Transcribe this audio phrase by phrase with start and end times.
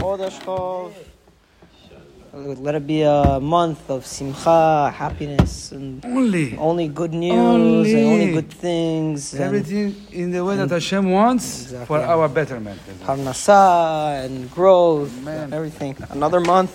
[0.00, 0.92] Chodesh.
[2.32, 6.56] Let it be a month of simcha, happiness, and Only.
[6.56, 8.32] only good news and only Only.
[8.32, 9.34] good things.
[9.34, 11.86] and Everything in the way that Hashem wants Exactly.
[11.86, 12.78] for our betterment.
[13.04, 15.40] Parnasa and growth, Amen.
[15.44, 15.96] and everything.
[16.10, 16.72] Another month.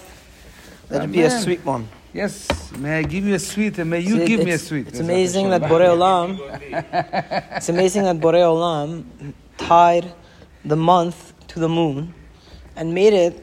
[0.89, 1.87] Let it be a sweet one.
[2.13, 2.47] Yes.
[2.77, 4.87] May I give you a sweet and may you See, give me a sweet.
[4.89, 6.27] It's amazing that Borei Olam.
[7.57, 9.03] it's amazing that Borei Olam
[9.57, 10.11] tied
[10.65, 12.13] the month to the moon,
[12.75, 13.41] and made it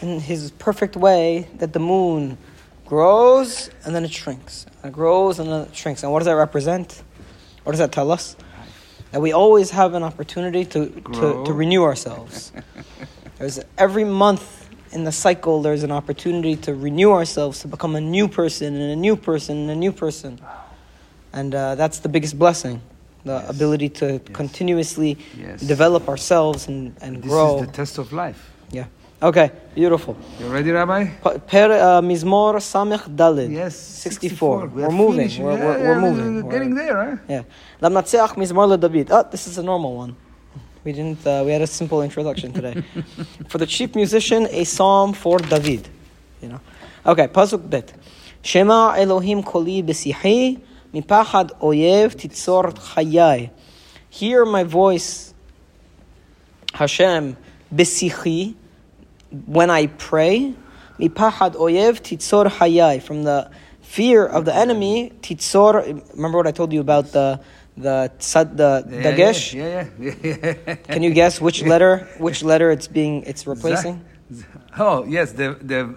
[0.00, 2.38] in His perfect way that the moon
[2.86, 6.02] grows and then it shrinks, and it grows and then it shrinks.
[6.02, 7.02] And what does that represent?
[7.64, 8.36] What does that tell us?
[9.10, 12.52] That we always have an opportunity to to, to renew ourselves.
[13.38, 15.62] There's every month in the cycle.
[15.62, 19.56] There's an opportunity to renew ourselves, to become a new person and a new person
[19.58, 20.40] and a new person,
[21.32, 22.80] and uh, that's the biggest blessing.
[23.24, 23.50] The Yes.
[23.50, 25.60] ability to continuously Yes.
[25.60, 27.60] develop ourselves and, and This grow.
[27.60, 28.50] is the test of life.
[29.20, 29.50] Okay.
[29.74, 30.16] Beautiful.
[30.38, 31.06] You ready, Rabbi?
[31.22, 33.50] Per uh, Mizmor Samech Dalid.
[33.50, 33.76] Yes.
[33.76, 34.66] 64.
[34.66, 35.42] We We're moving.
[35.42, 36.44] We're, Yeah, we're, yeah, we're moving.
[36.44, 37.16] We're getting there, huh?
[37.28, 37.42] Yeah.
[37.82, 39.08] Lamnatseach Mizmor LeDavid.
[39.10, 40.14] Oh, this is a normal one.
[40.84, 41.26] We didn't.
[41.26, 42.80] Uh, we had a simple introduction today.
[43.48, 45.88] for the chief musician, a psalm for David.
[46.40, 46.60] You know.
[47.04, 47.26] Okay.
[47.26, 47.92] Pasuk bet.
[48.42, 50.60] Shema Elohim koli besihi
[50.94, 53.50] mipachad oyev titzor chayai.
[54.10, 55.34] Hear my voice,
[56.72, 57.36] Hashem
[57.74, 58.54] besichi,
[59.46, 60.54] when I pray.
[60.98, 63.00] Mipachad oyev titzor hayai.
[63.02, 63.50] From the
[63.82, 66.02] fear of the enemy, titzor.
[66.14, 67.40] Remember what I told you about the
[67.76, 69.54] the tzad, the Yeah, dagesh.
[69.54, 70.14] Yeah, yeah,
[70.66, 70.74] yeah.
[70.92, 72.08] Can you guess which letter?
[72.18, 74.04] Which letter it's being it's replacing?
[74.76, 75.94] Oh, yes, the the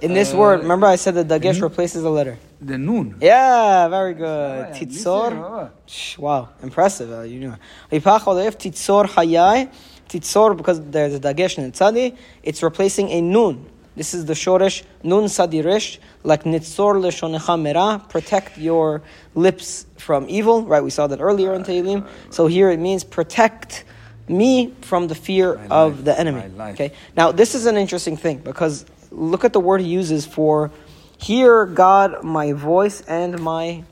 [0.00, 2.38] In this Uh, word, remember I said the dagesh replaces a letter.
[2.62, 3.16] the noon.
[3.20, 4.72] Yeah, very good.
[4.76, 5.70] Titzor.
[6.18, 7.10] Wow, impressive.
[7.12, 7.56] Uh, you know.
[7.92, 9.68] Titzor hayai.
[10.10, 12.16] Titzor because there's a dagesh in tzadi.
[12.42, 13.64] It's replacing a nun.
[13.96, 19.02] This is the shoresh nun sadirish, like nitzor leshonecha mera, protect your
[19.34, 20.62] lips from evil.
[20.62, 22.08] Right, we saw that earlier in Tehillim.
[22.30, 23.84] So here it means protect
[24.28, 26.50] me from the fear My of life, the enemy.
[26.72, 26.92] Okay.
[27.16, 30.70] Now this is an interesting thing because look at the word he uses for
[31.18, 33.84] hear God my voice and my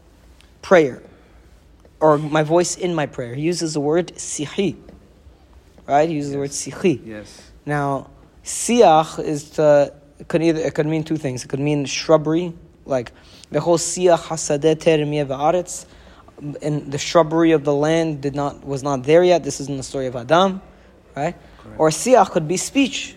[0.62, 1.02] prayer,
[2.00, 3.34] or my voice in my prayer.
[3.34, 4.76] He uses the word sihi.
[5.88, 7.00] Right, he uses the word sihi.
[7.04, 7.50] Yes.
[7.64, 8.10] Now,
[8.44, 11.44] siach is to it could either it could mean two things.
[11.44, 12.52] It could mean shrubbery,
[12.84, 13.12] like
[13.50, 15.86] the whole siach hasadeh.
[16.62, 19.42] And the shrubbery of the land did not was not there yet.
[19.42, 20.60] This is in the story of Adam,
[21.16, 21.34] right?
[21.62, 21.80] Correct.
[21.80, 23.16] Or siach could be speech,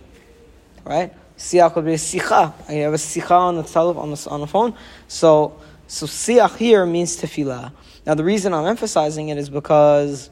[0.86, 1.14] right?
[1.38, 2.54] Siach could be sicha.
[2.74, 4.76] You have a sicha on the tele- on the on the phone.
[5.08, 7.74] So so siach here means tefillah.
[8.06, 10.30] Now the reason I'm emphasizing it is because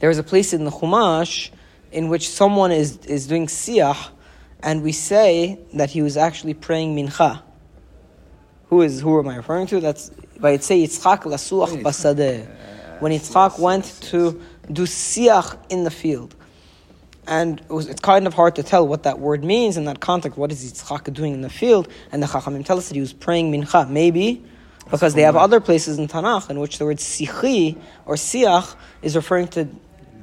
[0.00, 1.50] there is a place in the Chumash
[1.90, 4.10] in which someone is, is doing siyah,
[4.62, 7.42] and we say that he was actually praying mincha.
[8.68, 9.80] Who is who am I referring to?
[9.80, 12.46] That's by it say Yitzchak lasuach basadeh.
[13.00, 16.34] When Yitzchak went to do siyah in the field.
[17.26, 20.00] And it was, it's kind of hard to tell what that word means in that
[20.00, 20.38] context.
[20.38, 21.88] What is Yitzchak doing in the field?
[22.12, 23.88] And the Chachamim tell us that he was praying mincha.
[23.88, 24.44] Maybe
[24.90, 29.16] because they have other places in Tanakh in which the word sichi or siach is
[29.16, 29.68] referring to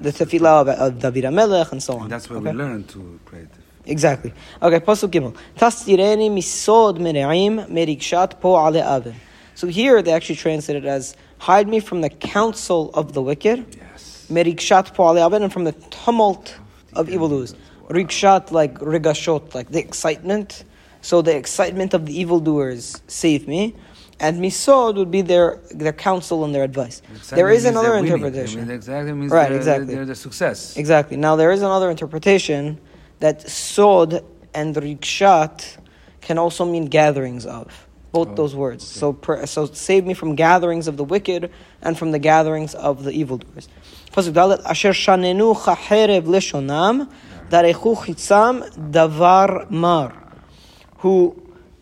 [0.02, 2.04] the tefillah of, of David HaMelech and so on.
[2.04, 2.52] And that's where Okay?
[2.52, 3.48] we learn to create.
[3.86, 4.34] Exactly.
[4.62, 5.36] Okay, Pasuk Gimel.
[5.58, 9.16] Tastireni misod mere'im merikshat po ale avin.
[9.54, 13.78] So here they actually translate it as, hide me from the counsel of the wicked,
[13.78, 14.26] Yes.
[14.30, 16.58] merikshat po ale avin, and from the tumult
[16.94, 17.56] of evildoers.
[17.90, 20.64] Rikshat, like rigashot, like the excitement.
[21.02, 23.76] So the excitement of the evildoers save me.
[24.20, 27.02] And misod would be their, their counsel and their advice.
[27.32, 28.62] There is another interpretation.
[28.62, 29.94] I mean, exactly means Right, they're, exactly.
[29.94, 30.78] they're the success.
[30.78, 31.18] Exactly.
[31.18, 32.80] Now there is another interpretation
[33.20, 35.78] that sod and rikshat
[36.22, 38.88] can also mean gatherings of both Oh, those words.
[38.88, 41.52] So pr- so save me from gatherings of the wicked
[41.82, 43.68] and from the gatherings of the evildoers.
[44.14, 47.10] Pasuk dalet asher shanenu chaherev leshonam
[47.50, 50.14] darechu chitzam davar mar
[51.00, 51.36] who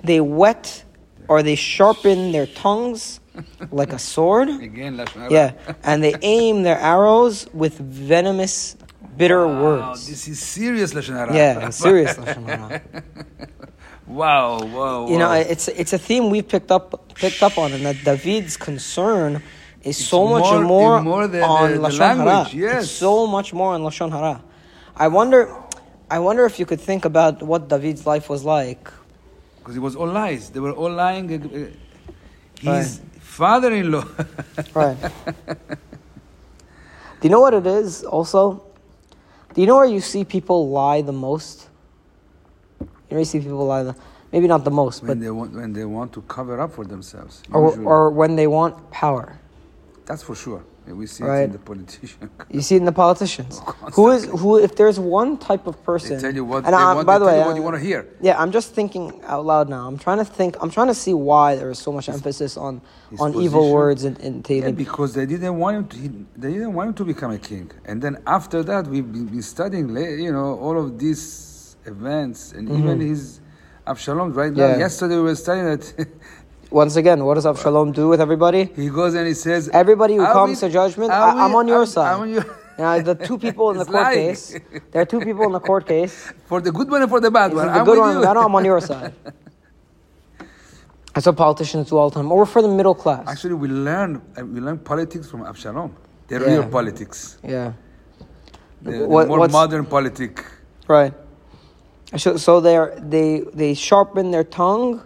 [0.04, 0.84] they wet
[1.28, 3.20] or they sharpen their tongues
[3.72, 4.50] like a sword.
[4.62, 5.54] Again, Yeah,
[5.84, 8.76] and they aim their arrows with venomous,
[9.18, 10.08] bitter Wow, words.
[10.08, 11.36] this is serious Lashon Hara.
[11.36, 12.82] Yeah, serious lashon hara.
[14.06, 17.86] Wow, wow, You know, it's it's a theme we've picked up picked up on, and
[17.86, 19.42] that David's concern
[19.82, 22.48] is so much more- more, more the- on the- the lashon hara.
[22.54, 22.84] yes.
[22.84, 24.44] It's so much more on lashon hara.
[24.96, 25.50] I wonder,
[26.12, 28.92] I wonder if you could think about what David's life was like.
[29.64, 30.50] Because it was all lies.
[30.50, 31.32] They were all lying.
[31.32, 31.68] uh, uh,
[32.60, 33.22] His Right.
[33.22, 34.06] father-in-law.
[34.76, 34.98] Right.
[37.20, 38.04] Do you know what it is?
[38.04, 38.62] Also,
[39.54, 41.70] do you know where you see people lie the most?
[43.10, 43.96] You see people lie, the,
[44.34, 46.84] maybe not the most, when but they want when they want to cover up for
[46.84, 47.42] themselves.
[47.54, 47.86] or, usually.
[47.86, 49.40] or when they want power.
[50.06, 50.64] that's for sure.
[50.88, 51.44] Yeah, We see it Right.
[51.46, 52.30] in the politician.
[52.56, 53.62] You see it in the politicians.
[53.96, 54.58] Who is who?
[54.68, 57.18] If there's one type of person, they tell you what and they I, want, by
[57.20, 58.06] the way, you what you want to hear?
[58.22, 59.88] Yeah, I'm just thinking out loud now.
[59.88, 60.52] I'm trying to think.
[60.62, 62.82] I'm trying to see why there is so much emphasis on
[63.12, 65.98] his on evil words in, in Yeah, because they didn't want him to.
[66.04, 66.08] He,
[66.44, 67.72] they didn't want him to become a king.
[67.86, 69.88] And then after that, we've been studying,
[70.28, 73.40] you know, all of these events and even his
[73.86, 74.34] Absalom.
[74.34, 74.80] Right now, Mm-hmm.
[74.80, 74.86] Yeah.
[74.88, 75.86] yesterday we were studying that
[76.74, 78.64] Once again, what does Avshalom do with everybody?
[78.76, 81.86] he goes and he says, Everybody who comes we- to judgment, I- I'm on your
[81.86, 82.46] side." I'm on your-
[82.80, 84.30] Now, the two people in the court lying.
[84.30, 84.60] case,
[84.92, 86.34] there are two people in the court case.
[86.48, 87.68] for the good one and for the bad one.
[87.68, 88.42] the I'm good with one, you.
[88.46, 89.14] I'm on your side.
[91.14, 92.32] That's what politicians do all the time.
[92.32, 93.28] Or for the middle class.
[93.28, 95.96] Actually, we learn uh, we learn politics from Absalom.
[96.28, 96.48] The Yeah.
[96.52, 97.74] real politics, yeah.
[98.82, 100.44] the, the What- more modern politic.
[100.88, 101.14] Right.
[102.18, 105.02] So, so they're, they they sharpen their tongue,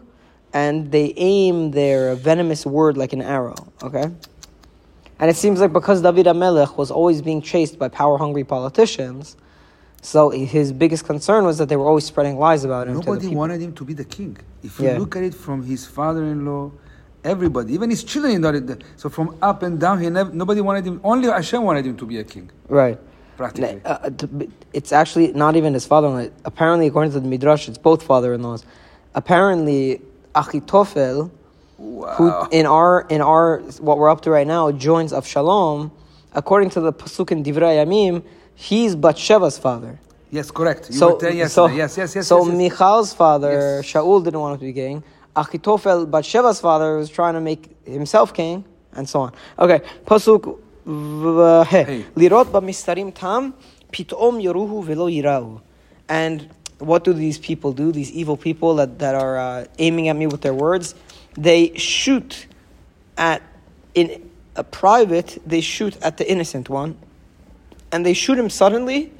[0.53, 3.55] and they aim their venomous word like an arrow.
[3.83, 4.05] Okay.
[5.19, 9.35] And it seems like because David HaMelech was always being chased by power hungry politicians,
[10.01, 12.95] so his biggest concern was that they were always spreading lies about him.
[12.95, 14.38] to the Nobody wanted him to be the king.
[14.63, 14.99] If you Yeah.
[14.99, 16.71] look at it from his father-in-law,
[17.23, 21.01] everybody, even his children, so from up and down, he never, nobody wanted him.
[21.03, 22.97] Only Hashem wanted him to be a king, Right.
[23.38, 23.81] practically.
[23.83, 24.09] Uh,
[24.71, 26.29] it's actually not even his father-in-law.
[26.45, 28.63] Apparently, according to the Midrash, it's both father-in-laws.
[29.15, 29.99] Apparently,
[30.42, 31.31] Achitophel,
[31.78, 35.92] who in our in our what we're up to right now joins Avshalom.
[36.34, 38.24] According to the pasuk in Divrei Yamim,
[38.54, 40.00] he's Bathsheba's father.
[40.30, 40.89] Yes, correct.
[40.89, 41.28] You so, so,
[41.68, 42.28] yes, yes, yes.
[42.28, 42.57] So yes, yes.
[42.57, 43.86] Michal's father, Yes.
[43.86, 45.04] Shaul, didn't want to be king.
[45.36, 49.31] Achitophel, Bathsheba's father, was trying to make himself king, and so on.
[49.57, 51.83] Okay, pasuk v- he.
[51.83, 52.06] Hey.
[52.16, 53.54] Lirot b'mistarim tam,
[53.92, 55.62] pitom yoruhu velo yirau.
[56.10, 57.91] And what do these people do?
[57.91, 60.95] These evil people that, that are uh, aiming at me with their words,
[61.35, 62.47] they shoot
[63.18, 63.41] at
[63.95, 65.41] in a private.
[65.45, 66.97] They shoot at the innocent one,
[67.91, 69.12] and they shoot him suddenly,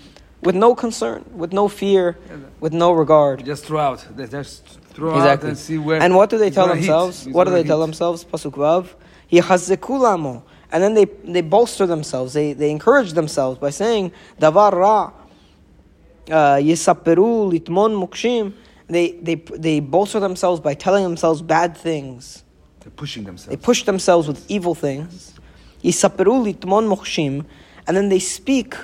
[0.42, 2.18] with no concern, with no fear,
[2.60, 3.44] with no regard.
[3.46, 4.06] just throw out.
[4.16, 5.50] They Just throw out Exactly.
[5.50, 6.02] and see where.
[6.02, 7.28] And what do they tell themselves?
[7.28, 7.88] What do they tell hit.
[7.88, 8.24] themselves?
[8.24, 8.88] Pasuk Vav.
[9.32, 12.34] "Yichazeku lamo." And then they, they bolster themselves.
[12.34, 14.12] They, they encourage themselves by saying,
[14.42, 15.12] Davar ra,
[16.30, 18.54] Uh, yisaperu litmon mukshim.
[18.88, 22.44] They, they, they bolster themselves by telling themselves bad things.
[22.82, 23.50] They're pushing themselves.
[23.50, 25.34] They push themselves with evil things.
[25.84, 27.46] Yisaperu litmon mukshim.
[27.86, 28.76] And then they speak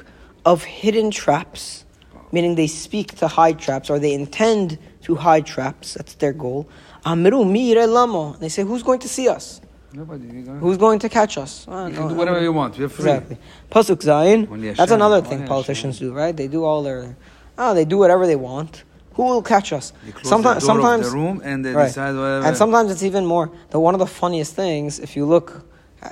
[0.45, 1.85] of hidden traps,
[2.31, 5.95] meaning they speak to hide traps, or they intend to hide traps.
[5.95, 6.67] That's their goal.
[7.05, 8.37] Amiru mi lamo.
[8.39, 9.59] They say, who's going to see us?
[9.93, 10.25] Nobody.
[10.59, 11.67] Who's going to catch us?
[11.67, 12.77] You can do whatever you want.
[12.79, 13.11] You're free.
[13.11, 13.37] Exactly.
[13.69, 14.75] Pasuk Zayin.
[14.75, 16.35] That's another thing politicians do, right?
[16.35, 17.15] They do all their,
[17.57, 18.83] oh, they do whatever they want.
[19.15, 19.93] Who will catch us?
[20.23, 21.87] Sometimes, sometimes, the room and they right.
[21.87, 22.47] decide whatever.
[22.47, 23.51] And sometimes it's even more.
[23.69, 25.63] The one of the funniest things, if you look,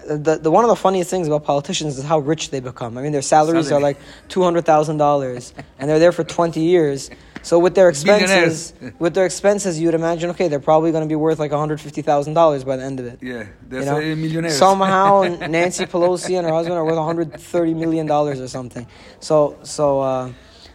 [0.07, 2.97] the, the one of the funniest things about politicians is how rich they become.
[2.97, 3.97] I mean, their salaries are like
[4.29, 7.09] two hundred thousand dollars, and they're there for twenty years.
[7.43, 11.15] So with their expenses, with their expenses, you'd imagine, okay, they're probably going to be
[11.15, 13.19] worth like one hundred fifty thousand dollars by the end of it.
[13.21, 14.57] yeah, they're You know, millionaires.
[14.57, 18.85] Somehow Nancy Pelosi and her husband are worth 130 million dollars or something.
[19.19, 20.31] So so uh,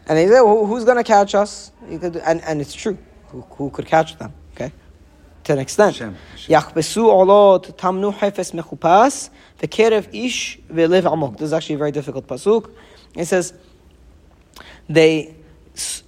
[0.08, 1.72] and they say, well, who's going to catch us?
[1.88, 2.96] Could, and, and it's true.
[3.28, 4.32] Who, who could catch them?
[4.54, 4.72] Okay?
[5.44, 5.96] To an extent.
[5.96, 8.12] Yachbesu olot tamnu
[10.12, 11.38] ish v'lev amok.
[11.38, 12.70] This is actually a very difficult pasuk.
[13.16, 13.52] It says,
[14.88, 15.34] they,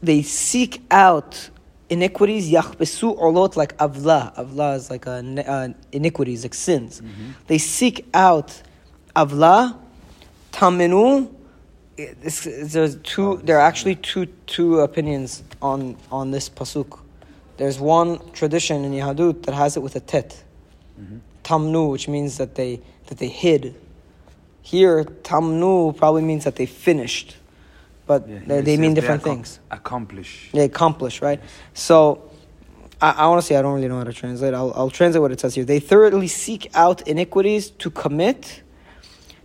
[0.00, 1.50] they seek out
[1.88, 4.32] iniquities, yachbesu olot, like avla.
[4.36, 7.00] Avla is like a, iniquities, like sins.
[7.00, 7.30] Mm-hmm.
[7.48, 8.62] They seek out
[9.16, 9.76] avla,
[10.52, 11.34] tamenu.
[11.98, 13.40] This, there's two.
[13.42, 17.00] There are oh, actually two two opinions on on this pasuk.
[17.56, 20.40] There's one tradition in Yahadut that has it with a tet,
[21.00, 21.16] mm-hmm.
[21.42, 23.74] tamnu, which means that they that they hid.
[24.62, 27.36] Here, tamnu probably means that they finished,
[28.06, 29.60] but Yeah, they, they mean different accom- things.
[29.72, 30.50] Accomplish.
[30.52, 31.40] They accomplish, right?
[31.74, 32.30] So,
[33.00, 34.54] I, I honestly, I don't really know how to translate.
[34.54, 35.64] I'll, I'll translate what it says here.
[35.64, 38.62] They thoroughly seek out iniquities to commit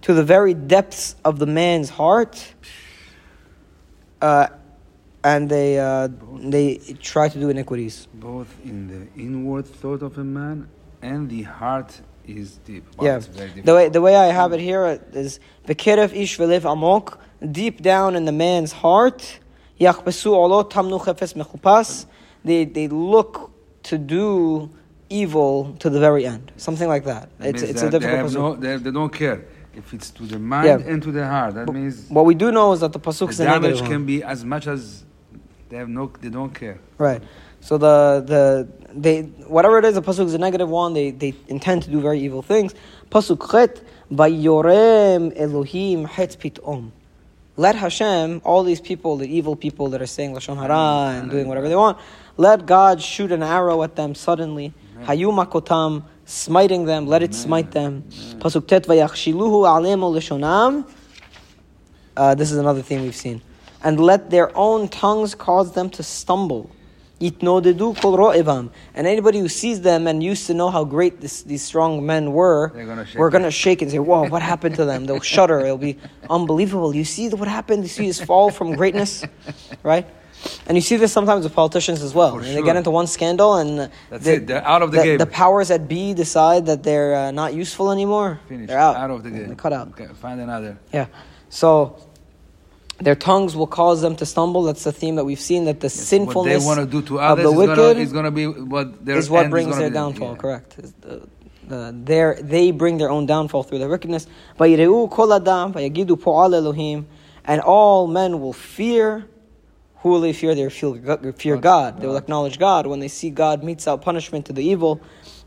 [0.03, 2.53] to the very depths of the man's heart,
[4.21, 4.47] uh,
[5.23, 8.07] and they uh, they try to do iniquities.
[8.13, 10.69] Both in the inward thought of a man
[11.01, 12.85] and the heart is deep.
[12.97, 13.19] Wow, yeah,
[13.63, 17.19] the way the way I have it here is v'kerev ish v'lev amok,
[17.51, 19.39] deep down in the man's heart.
[19.79, 22.05] Yachbesu olot tamnu chefes mechupas.
[22.43, 23.51] They they look
[23.83, 24.69] to do
[25.09, 27.29] evil to the very end, something like that.
[27.39, 28.35] That It's it's a that they, difficult pasuk.
[28.35, 29.45] no, they, they don't care
[29.75, 30.91] if it's to the mind Yeah.
[30.91, 31.55] and to the heart.
[31.55, 34.05] That means What we do know is that the pasuk is a damage can one.
[34.05, 35.03] be as much as
[35.69, 36.11] They have no.
[36.21, 36.77] They don't care.
[36.99, 37.21] Right.
[37.59, 40.93] So the the they whatever it is, the pasuk is a negative one.
[40.93, 42.75] They they intend to do very evil things.
[43.09, 46.91] Pasuk chet vayorem Elohim het pitom.
[47.55, 51.47] Let Hashem, all these people, the evil people that are saying lashon hara and doing
[51.47, 51.97] whatever they want,
[52.37, 54.73] let God shoot an arrow at them suddenly.
[55.03, 57.07] Hayu makotam, smiting them.
[57.07, 58.03] Let it smite them.
[58.39, 60.89] Pasuk tet vayachshiluhu alemo leshonam.
[62.15, 63.41] Uh, this is another thing we've seen.
[63.83, 66.69] And let their own tongues cause them to stumble.
[67.19, 68.69] Yitnodedu kol ro'evam.
[68.93, 72.33] And anybody who sees them and used to know how great this, these strong men
[72.33, 75.05] were, They're gonna shake we're going to shake and say, whoa, what happened to them?
[75.05, 75.59] They'll shudder.
[75.61, 75.97] It'll be
[76.29, 76.95] unbelievable.
[76.95, 77.83] You see what happened?
[77.83, 79.23] You see his fall from greatness,
[79.83, 80.07] right?
[80.67, 82.37] And you see this sometimes with politicians as well.
[82.37, 84.47] And They get into one scandal and That's it.
[84.47, 85.17] They're out of the game.
[85.17, 88.39] The powers at B decide that they're uh, not useful anymore.
[88.47, 88.67] Finished.
[88.69, 88.95] They're out.
[88.95, 89.47] Out of the game.
[89.47, 89.87] They're cut out.
[89.89, 90.77] Okay, find another.
[90.93, 91.07] Yeah.
[91.49, 91.97] So
[92.99, 94.63] their tongues will cause them to stumble.
[94.63, 95.65] That's the theme that we've seen.
[95.65, 98.13] That the sinfulness what they want to do to of the is wicked gonna, is
[98.13, 99.93] gonna be what their is what end brings their be.
[99.93, 100.31] downfall.
[100.31, 100.37] Yeah.
[100.37, 100.77] Correct.
[101.01, 101.21] The-
[101.67, 104.27] the- their- they bring their own downfall through their wickedness.
[104.59, 107.05] "Vayireu kol adam, vayagidu po'al Elohim,"
[107.45, 109.25] and all men will fear.
[110.03, 110.53] Who will they fear?
[110.53, 112.01] They will fear, fear God.
[112.01, 114.99] They will acknowledge God when they see God metes out punishment to the evil,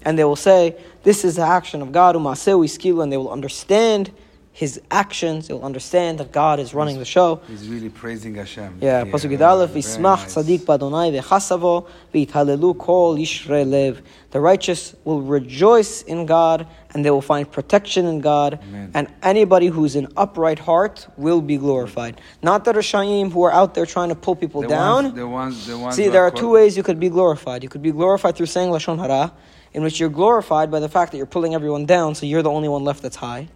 [0.03, 3.31] and they will say, "This is the action of God." Umaseu iskilu, and they will
[3.31, 4.11] understand
[4.57, 5.51] His actions.
[5.51, 7.43] Will understand that God is running the show.
[7.47, 8.79] He's really praising Hashem.
[8.81, 9.05] Yeah.
[9.05, 10.25] Pasuk Very Yismach.
[10.33, 14.01] Tzadik Badonai v'chasavo v'ithalelu kol yishrei lev.
[14.31, 18.59] The righteous will rejoice in God and they will find protection in God.
[18.63, 18.93] Amen.
[18.95, 22.19] And anybody who's in upright heart will be glorified.
[22.43, 25.05] Not the Rishayim who are out there trying to pull people The down.
[25.05, 27.63] Ones, the ones, the ones See, there are two ways you could be glorified.
[27.63, 29.35] You could be glorified through saying Lashon Hara,
[29.75, 32.51] in which you're glorified by the fact that you're pulling everyone down, so you're the
[32.51, 33.49] only one left that's high.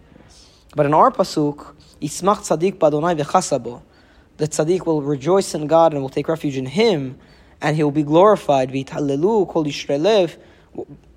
[0.75, 3.81] But in our pasuk, Ismach Tzadik Badonai v'chasabo,
[4.37, 7.17] the tzaddik will rejoice in God and will take refuge in Him,
[7.61, 8.71] and he will be glorified.
[8.71, 10.37] V'ithalelu kol yishrei lev.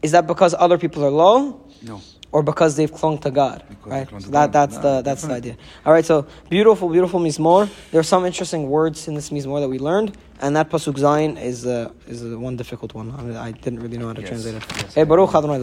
[0.02, 1.60] Is that because other people are low?
[1.82, 2.00] No.
[2.32, 4.08] or because they've clung to God, Because right?
[4.10, 4.52] So to that, God.
[4.52, 5.56] that's No, the that's the idea.
[5.86, 7.70] All right, so beautiful, beautiful mizmor.
[7.92, 11.40] There are some interesting words in this mizmor that we learned, and that pasuk zayin
[11.40, 13.12] is uh, is uh, one difficult one.
[13.16, 14.30] I, mean, I didn't really know how to Yes.
[14.30, 14.64] translate it.
[14.82, 14.94] Yes.
[14.94, 15.62] Hey, Baruch Adonai.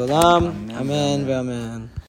[0.79, 1.29] Amen.
[1.29, 1.91] Amen.